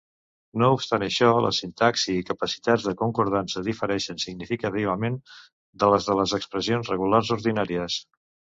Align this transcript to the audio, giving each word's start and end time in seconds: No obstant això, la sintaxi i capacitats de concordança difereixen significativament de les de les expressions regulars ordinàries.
No 0.61 0.69
obstant 0.77 1.03
això, 1.07 1.27
la 1.45 1.51
sintaxi 1.57 2.15
i 2.21 2.23
capacitats 2.29 2.87
de 2.87 2.93
concordança 3.03 3.63
difereixen 3.69 4.23
significativament 4.25 5.21
de 5.85 5.93
les 5.95 6.09
de 6.11 6.19
les 6.23 6.37
expressions 6.43 6.95
regulars 6.97 7.35
ordinàries. 7.41 8.05